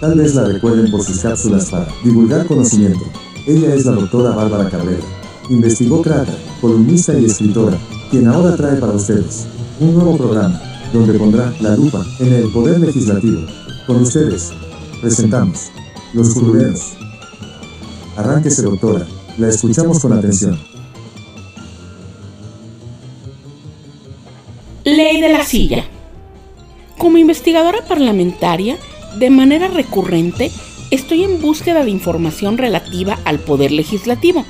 Tal 0.00 0.14
vez 0.14 0.32
la 0.36 0.44
recuerden 0.44 0.92
por 0.92 1.02
sus 1.02 1.18
cápsulas 1.18 1.70
para 1.70 1.88
divulgar 2.04 2.46
conocimiento. 2.46 3.04
Ella 3.48 3.74
es 3.74 3.84
la 3.84 3.92
doctora 3.92 4.30
Bárbara 4.30 4.70
Cabrera. 4.70 5.02
Investigó 5.50 6.02
Crata, 6.02 6.32
columnista 6.60 7.18
y 7.18 7.24
escritora, 7.24 7.76
quien 8.08 8.28
ahora 8.28 8.54
trae 8.54 8.76
para 8.76 8.92
ustedes 8.92 9.46
un 9.80 9.94
nuevo 9.94 10.16
programa, 10.16 10.62
donde 10.92 11.18
pondrá 11.18 11.52
la 11.60 11.74
lupa 11.74 12.04
en 12.20 12.32
el 12.32 12.52
poder 12.52 12.78
legislativo. 12.78 13.40
Con 13.88 14.02
ustedes, 14.02 14.52
presentamos 15.00 15.70
Los 16.12 16.32
Curuleros. 16.32 16.92
Arránquese, 18.16 18.62
doctora, 18.62 19.04
la 19.36 19.48
escuchamos 19.48 19.98
con 19.98 20.12
atención. 20.12 20.60
Ley 24.84 25.20
de 25.20 25.28
la 25.28 25.44
silla. 25.44 25.84
Como 26.96 27.18
investigadora 27.18 27.84
parlamentaria, 27.84 28.78
de 29.16 29.30
manera 29.30 29.68
recurrente 29.68 30.50
estoy 30.90 31.24
en 31.24 31.40
búsqueda 31.40 31.84
de 31.84 31.90
información 31.90 32.58
relativa 32.58 33.18
al 33.24 33.38
poder 33.38 33.72
legislativo. 33.72 34.44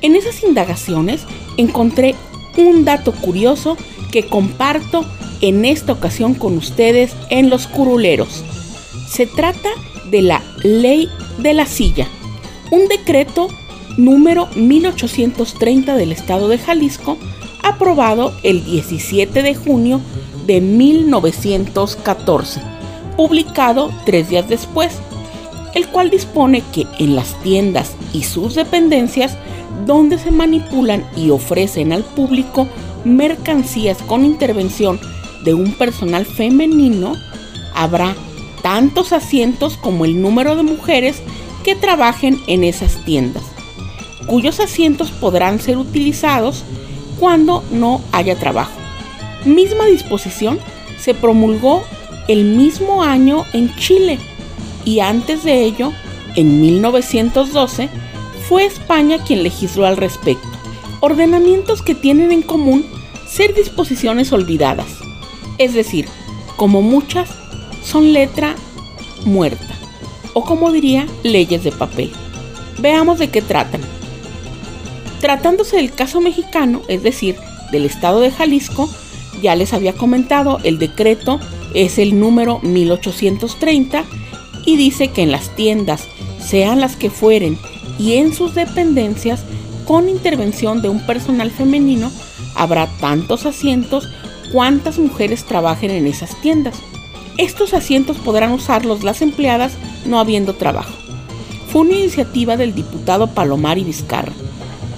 En 0.00 0.16
esas 0.16 0.42
indagaciones 0.42 1.22
encontré 1.56 2.14
un 2.56 2.84
dato 2.84 3.12
curioso 3.12 3.76
que 4.10 4.26
comparto 4.26 5.04
en 5.40 5.64
esta 5.64 5.92
ocasión 5.92 6.34
con 6.34 6.56
ustedes 6.56 7.14
en 7.30 7.50
Los 7.50 7.66
Curuleros. 7.66 8.44
Se 9.08 9.26
trata 9.26 9.70
de 10.10 10.22
la 10.22 10.42
Ley 10.62 11.08
de 11.38 11.54
la 11.54 11.66
Silla, 11.66 12.08
un 12.70 12.88
decreto 12.88 13.48
número 13.96 14.48
1830 14.56 15.96
del 15.96 16.12
Estado 16.12 16.48
de 16.48 16.58
Jalisco, 16.58 17.16
aprobado 17.62 18.32
el 18.42 18.64
17 18.64 19.42
de 19.42 19.54
junio 19.54 20.00
de 20.46 20.60
1914 20.60 22.77
publicado 23.18 23.90
tres 24.04 24.28
días 24.28 24.48
después, 24.48 24.92
el 25.74 25.88
cual 25.88 26.08
dispone 26.08 26.62
que 26.72 26.86
en 27.00 27.16
las 27.16 27.34
tiendas 27.42 27.96
y 28.12 28.22
sus 28.22 28.54
dependencias 28.54 29.36
donde 29.84 30.18
se 30.18 30.30
manipulan 30.30 31.04
y 31.16 31.30
ofrecen 31.30 31.92
al 31.92 32.04
público 32.04 32.68
mercancías 33.04 33.98
con 34.02 34.24
intervención 34.24 35.00
de 35.42 35.52
un 35.52 35.72
personal 35.72 36.26
femenino, 36.26 37.16
habrá 37.74 38.14
tantos 38.62 39.12
asientos 39.12 39.76
como 39.76 40.04
el 40.04 40.22
número 40.22 40.54
de 40.54 40.62
mujeres 40.62 41.20
que 41.64 41.74
trabajen 41.74 42.40
en 42.46 42.62
esas 42.62 43.04
tiendas, 43.04 43.42
cuyos 44.28 44.60
asientos 44.60 45.10
podrán 45.10 45.58
ser 45.58 45.76
utilizados 45.76 46.62
cuando 47.18 47.64
no 47.72 48.00
haya 48.12 48.36
trabajo. 48.36 48.78
Misma 49.44 49.86
disposición 49.86 50.60
se 51.00 51.14
promulgó 51.14 51.82
el 52.28 52.44
mismo 52.44 53.02
año 53.02 53.44
en 53.54 53.74
Chile 53.76 54.18
y 54.84 55.00
antes 55.00 55.42
de 55.44 55.64
ello, 55.64 55.92
en 56.36 56.60
1912, 56.60 57.88
fue 58.48 58.64
España 58.64 59.18
quien 59.24 59.42
legisló 59.42 59.86
al 59.86 59.96
respecto. 59.96 60.46
Ordenamientos 61.00 61.82
que 61.82 61.94
tienen 61.94 62.30
en 62.30 62.42
común 62.42 62.86
ser 63.26 63.54
disposiciones 63.54 64.32
olvidadas, 64.32 64.86
es 65.58 65.74
decir, 65.74 66.06
como 66.56 66.82
muchas, 66.82 67.30
son 67.82 68.12
letra 68.12 68.54
muerta, 69.24 69.74
o 70.34 70.44
como 70.44 70.70
diría, 70.70 71.06
leyes 71.22 71.64
de 71.64 71.72
papel. 71.72 72.12
Veamos 72.78 73.18
de 73.18 73.30
qué 73.30 73.42
tratan. 73.42 73.80
Tratándose 75.20 75.76
del 75.76 75.92
caso 75.92 76.20
mexicano, 76.20 76.82
es 76.88 77.02
decir, 77.02 77.36
del 77.72 77.84
estado 77.84 78.20
de 78.20 78.30
Jalisco, 78.30 78.88
ya 79.42 79.54
les 79.54 79.72
había 79.72 79.94
comentado 79.94 80.58
el 80.62 80.78
decreto 80.78 81.40
es 81.74 81.98
el 81.98 82.18
número 82.18 82.60
1830 82.60 84.04
y 84.64 84.76
dice 84.76 85.08
que 85.08 85.22
en 85.22 85.32
las 85.32 85.54
tiendas, 85.54 86.06
sean 86.40 86.80
las 86.80 86.96
que 86.96 87.10
fueren, 87.10 87.58
y 87.98 88.14
en 88.14 88.32
sus 88.32 88.54
dependencias, 88.54 89.44
con 89.84 90.08
intervención 90.08 90.82
de 90.82 90.88
un 90.88 91.04
personal 91.06 91.50
femenino, 91.50 92.12
habrá 92.54 92.86
tantos 93.00 93.46
asientos 93.46 94.08
cuantas 94.52 94.98
mujeres 94.98 95.44
trabajen 95.44 95.90
en 95.90 96.06
esas 96.06 96.40
tiendas. 96.40 96.76
Estos 97.38 97.74
asientos 97.74 98.18
podrán 98.18 98.52
usarlos 98.52 99.04
las 99.04 99.22
empleadas 99.22 99.72
no 100.06 100.18
habiendo 100.18 100.54
trabajo. 100.54 100.92
Fue 101.70 101.82
una 101.82 101.94
iniciativa 101.94 102.56
del 102.56 102.74
diputado 102.74 103.28
Palomar 103.28 103.78
y 103.78 103.84
Vizcarra, 103.84 104.32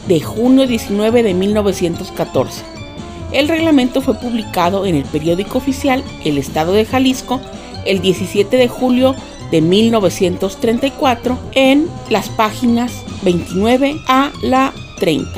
de 0.09 0.21
junio 0.21 0.67
19 0.67 1.23
de 1.23 1.35
1914 1.35 2.70
el 3.33 3.49
reglamento 3.49 4.01
fue 4.01 4.15
publicado 4.15 4.87
en 4.87 4.97
el 4.97 5.05
periódico 5.05 5.59
oficial 5.59 6.03
El 6.25 6.39
Estado 6.39 6.73
de 6.73 6.85
Jalisco 6.85 7.41
el 7.85 8.01
17 8.01 8.57
de 8.57 8.69
julio 8.69 9.15
de 9.51 9.61
1934 9.61 11.39
en 11.53 11.89
las 12.09 12.29
páginas 12.29 13.03
29 13.23 14.01
a 14.07 14.31
la 14.43 14.73
30. 14.99 15.31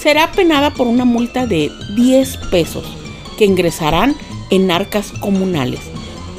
será 0.00 0.30
penada 0.32 0.70
por 0.70 0.86
una 0.86 1.04
multa 1.04 1.46
de 1.46 1.70
10 1.96 2.36
pesos 2.50 2.84
que 3.38 3.44
ingresarán 3.44 4.14
en 4.50 4.70
arcas 4.70 5.12
comunales. 5.12 5.80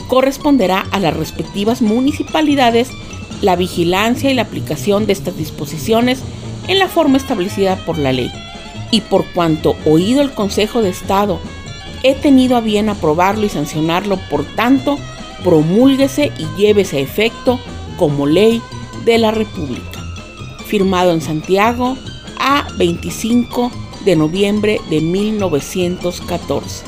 Corresponderá 0.08 0.86
a 0.92 1.00
las 1.00 1.16
respectivas 1.16 1.82
municipalidades 1.82 2.90
la 3.42 3.56
vigilancia 3.56 4.32
y 4.32 4.34
la 4.34 4.44
aplicación 4.44 5.06
de 5.06 5.14
estas 5.14 5.38
disposiciones 5.38 6.22
en 6.68 6.80
la 6.80 6.88
forma 6.88 7.18
establecida 7.18 7.76
por 7.86 7.98
la 7.98 8.12
ley. 8.12 8.32
Y 8.92 9.02
por 9.02 9.26
cuanto 9.34 9.76
oído 9.86 10.22
el 10.22 10.32
Consejo 10.32 10.82
de 10.82 10.90
Estado 10.90 11.40
he 12.04 12.14
tenido 12.14 12.56
a 12.56 12.62
bien 12.62 12.90
aprobarlo 12.90 13.46
y 13.46 13.50
sancionarlo, 13.50 14.18
por 14.30 14.46
tanto, 14.56 14.98
promúlguese 15.44 16.32
y 16.38 16.46
llévese 16.60 16.98
a 16.98 17.02
efecto 17.02 17.60
como 17.98 18.28
ley 18.28 18.62
de 19.06 19.18
la 19.18 19.32
República. 19.32 20.04
Firmado 20.68 21.12
en 21.12 21.22
Santiago 21.22 21.98
a 22.40 22.68
25 22.78 23.72
de 24.06 24.16
noviembre 24.16 24.80
de 24.90 25.02
1914. 25.02 26.86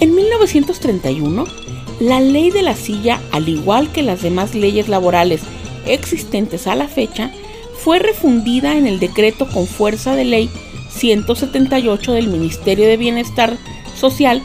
En 0.00 0.14
1931, 0.14 1.44
la 2.00 2.20
ley 2.20 2.50
de 2.50 2.62
la 2.62 2.76
silla, 2.76 3.20
al 3.32 3.48
igual 3.48 3.92
que 3.92 4.02
las 4.02 4.22
demás 4.22 4.54
leyes 4.54 4.88
laborales 4.88 5.42
existentes 5.86 6.66
a 6.66 6.74
la 6.74 6.88
fecha, 6.88 7.30
fue 7.78 7.98
refundida 7.98 8.76
en 8.76 8.86
el 8.86 8.98
decreto 8.98 9.46
con 9.46 9.66
fuerza 9.66 10.14
de 10.14 10.24
ley 10.24 10.50
178 10.90 12.12
del 12.12 12.28
Ministerio 12.28 12.86
de 12.86 12.96
Bienestar 12.96 13.58
social 13.94 14.42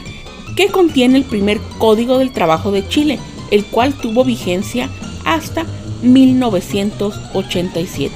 que 0.56 0.68
contiene 0.68 1.18
el 1.18 1.24
primer 1.24 1.60
Código 1.78 2.18
del 2.18 2.32
Trabajo 2.32 2.70
de 2.70 2.86
Chile, 2.88 3.18
el 3.50 3.64
cual 3.64 3.94
tuvo 3.94 4.24
vigencia 4.24 4.88
hasta 5.24 5.64
1987. 6.02 8.14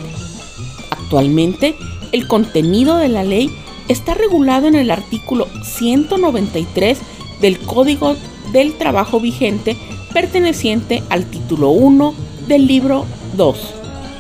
Actualmente, 0.91 1.77
el 2.13 2.27
contenido 2.27 2.99
de 2.99 3.09
la 3.09 3.25
ley 3.25 3.51
está 3.89 4.15
regulado 4.15 4.67
en 4.67 4.75
el 4.75 4.91
artículo 4.91 5.49
193 5.63 6.99
del 7.41 7.59
Código 7.59 8.17
del 8.53 8.75
Trabajo 8.75 9.21
vigente 9.21 9.77
perteneciente 10.13 11.03
al 11.11 11.27
título 11.27 11.71
1 11.71 12.15
del 12.49 12.67
libro 12.67 13.05
2, 13.37 13.75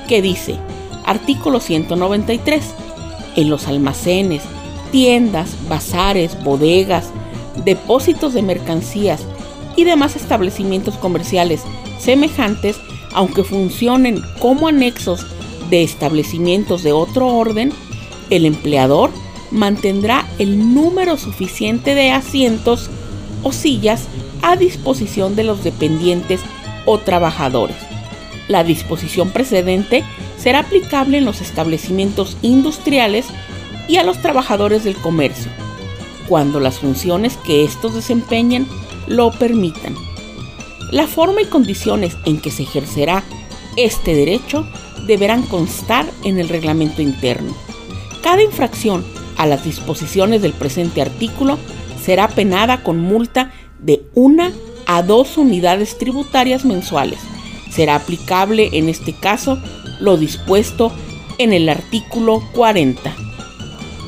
que 0.08 0.20
dice, 0.20 0.56
artículo 1.06 1.60
193, 1.60 2.74
en 3.36 3.48
los 3.48 3.66
almacenes, 3.68 4.42
tiendas, 4.90 5.56
bazares, 5.68 6.42
bodegas, 6.42 7.10
depósitos 7.64 8.34
de 8.34 8.42
mercancías 8.42 9.22
y 9.76 9.84
demás 9.84 10.16
establecimientos 10.16 10.96
comerciales 10.96 11.62
semejantes, 11.98 12.78
aunque 13.14 13.44
funcionen 13.44 14.22
como 14.40 14.68
anexos 14.68 15.26
de 15.70 15.82
establecimientos 15.82 16.82
de 16.82 16.92
otro 16.92 17.28
orden, 17.28 17.72
el 18.30 18.44
empleador 18.44 19.10
mantendrá 19.50 20.26
el 20.38 20.74
número 20.74 21.16
suficiente 21.16 21.94
de 21.94 22.10
asientos 22.10 22.90
o 23.42 23.52
sillas 23.52 24.04
a 24.42 24.56
disposición 24.56 25.36
de 25.36 25.44
los 25.44 25.64
dependientes 25.64 26.40
o 26.84 26.98
trabajadores. 26.98 27.76
La 28.48 28.64
disposición 28.64 29.30
precedente 29.30 30.04
será 30.46 30.60
aplicable 30.60 31.18
en 31.18 31.24
los 31.24 31.40
establecimientos 31.40 32.36
industriales 32.40 33.26
y 33.88 33.96
a 33.96 34.04
los 34.04 34.22
trabajadores 34.22 34.84
del 34.84 34.94
comercio, 34.94 35.50
cuando 36.28 36.60
las 36.60 36.78
funciones 36.78 37.36
que 37.38 37.64
estos 37.64 37.96
desempeñen 37.96 38.64
lo 39.08 39.32
permitan. 39.32 39.96
La 40.92 41.08
forma 41.08 41.42
y 41.42 41.46
condiciones 41.46 42.16
en 42.26 42.40
que 42.40 42.52
se 42.52 42.62
ejercerá 42.62 43.24
este 43.76 44.14
derecho 44.14 44.64
deberán 45.08 45.42
constar 45.42 46.06
en 46.22 46.38
el 46.38 46.48
reglamento 46.48 47.02
interno. 47.02 47.52
Cada 48.22 48.44
infracción 48.44 49.04
a 49.36 49.46
las 49.46 49.64
disposiciones 49.64 50.42
del 50.42 50.52
presente 50.52 51.02
artículo 51.02 51.58
será 52.00 52.28
penada 52.28 52.84
con 52.84 53.00
multa 53.00 53.50
de 53.80 54.04
una 54.14 54.52
a 54.86 55.02
dos 55.02 55.38
unidades 55.38 55.98
tributarias 55.98 56.64
mensuales. 56.64 57.18
Será 57.68 57.96
aplicable 57.96 58.70
en 58.74 58.88
este 58.88 59.12
caso 59.12 59.60
lo 60.00 60.16
dispuesto 60.16 60.92
en 61.38 61.52
el 61.52 61.68
artículo 61.68 62.42
40. 62.52 63.14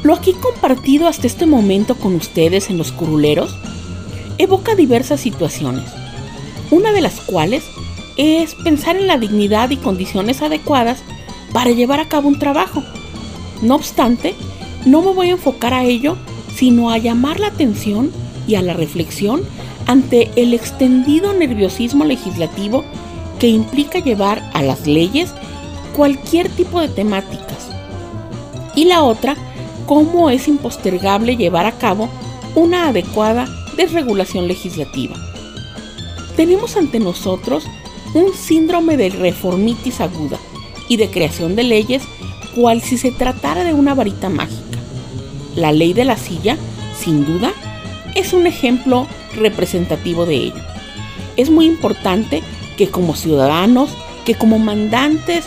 Lo 0.02 0.14
aquí 0.14 0.32
compartido 0.32 1.08
hasta 1.08 1.26
este 1.26 1.46
momento 1.46 1.96
con 1.96 2.14
ustedes 2.14 2.70
en 2.70 2.79
los 2.79 2.93
curuleros 2.93 3.55
evoca 4.38 4.75
diversas 4.75 5.20
situaciones, 5.20 5.90
una 6.70 6.93
de 6.93 7.00
las 7.00 7.20
cuales 7.20 7.64
es 8.17 8.55
pensar 8.55 8.96
en 8.96 9.06
la 9.06 9.19
dignidad 9.19 9.70
y 9.70 9.76
condiciones 9.76 10.43
adecuadas 10.43 11.02
para 11.52 11.70
llevar 11.70 12.00
a 12.00 12.08
cabo 12.08 12.29
un 12.29 12.38
trabajo. 12.38 12.82
No 13.62 13.75
obstante, 13.75 14.35
no 14.87 15.02
me 15.02 15.12
voy 15.12 15.29
a 15.29 15.32
enfocar 15.32 15.75
a 15.75 15.85
ello, 15.85 16.17
sino 16.55 16.90
a 16.90 16.99
llamar 16.99 17.40
la 17.40 17.49
atención 17.49 18.11
y 18.46 18.55
a 18.55 18.62
la 18.62 18.75
reflexión 18.75 19.43
ante 19.87 20.31
el 20.37 20.55
extendido 20.55 21.32
nerviosismo 21.32 22.05
legislativo 22.05 22.85
que 23.38 23.49
implica 23.49 24.00
llevar 24.00 24.50
a 24.52 24.62
las 24.62 24.87
leyes 24.87 25.32
cualquier 25.98 26.48
tipo 26.48 26.80
de 26.80 26.86
temáticas. 26.86 27.68
Y 28.76 28.84
la 28.84 29.02
otra, 29.02 29.34
cómo 29.84 30.30
es 30.30 30.46
impostergable 30.46 31.36
llevar 31.36 31.66
a 31.66 31.72
cabo 31.72 32.08
una 32.54 32.86
adecuada 32.86 33.48
desregulación 33.76 34.46
legislativa. 34.46 35.16
Tenemos 36.36 36.76
ante 36.76 37.00
nosotros 37.00 37.64
un 38.14 38.32
síndrome 38.32 38.96
de 38.96 39.10
reformitis 39.10 40.00
aguda 40.00 40.38
y 40.88 40.98
de 40.98 41.10
creación 41.10 41.56
de 41.56 41.64
leyes 41.64 42.04
cual 42.54 42.80
si 42.80 42.96
se 42.96 43.10
tratara 43.10 43.64
de 43.64 43.74
una 43.74 43.92
varita 43.92 44.28
mágica. 44.28 44.78
La 45.56 45.72
ley 45.72 45.94
de 45.94 46.04
la 46.04 46.16
silla, 46.16 46.56
sin 46.96 47.26
duda, 47.26 47.52
es 48.14 48.32
un 48.32 48.46
ejemplo 48.46 49.08
representativo 49.34 50.26
de 50.26 50.36
ello. 50.36 50.62
Es 51.36 51.50
muy 51.50 51.66
importante 51.66 52.40
que 52.76 52.88
como 52.88 53.16
ciudadanos, 53.16 53.90
que 54.24 54.36
como 54.36 54.60
mandantes 54.60 55.44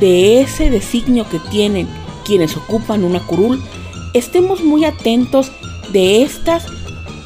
de 0.00 0.40
ese 0.40 0.70
designio 0.70 1.28
que 1.28 1.38
tienen 1.50 1.88
quienes 2.24 2.56
ocupan 2.56 3.04
una 3.04 3.20
curul, 3.20 3.62
estemos 4.14 4.62
muy 4.62 4.84
atentos 4.84 5.52
de 5.92 6.22
estas 6.22 6.66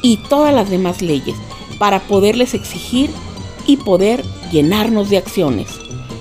y 0.01 0.17
todas 0.29 0.53
las 0.53 0.69
demás 0.69 1.01
leyes 1.01 1.35
para 1.79 1.99
poderles 1.99 2.53
exigir 2.53 3.09
y 3.65 3.77
poder 3.77 4.23
llenarnos 4.51 5.09
de 5.09 5.17
acciones. 5.17 5.67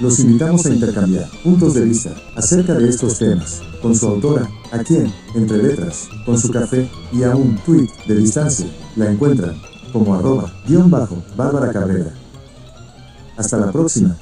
Los 0.00 0.20
invitamos 0.20 0.64
a 0.64 0.70
intercambiar 0.70 1.26
puntos 1.44 1.74
de 1.74 1.84
vista 1.84 2.14
acerca 2.34 2.72
de 2.74 2.88
estos 2.88 3.18
temas 3.18 3.60
con 3.82 3.94
su 3.94 4.08
autora, 4.08 4.48
a 4.72 4.78
quien, 4.78 5.12
entre 5.34 5.62
letras, 5.62 6.08
con 6.24 6.38
su 6.38 6.50
café 6.50 6.88
y 7.12 7.24
a 7.24 7.36
un 7.36 7.58
tweet 7.58 7.90
de 8.06 8.16
distancia, 8.16 8.66
la 8.96 9.10
encuentran 9.10 9.60
como 9.92 10.14
arroba 10.14 10.50
guion 10.66 10.90
bajo 10.90 11.22
Bárbara 11.36 11.70
Cabrera. 11.70 12.25
Hasta 13.36 13.58
la 13.58 13.72
próxima. 13.72 14.16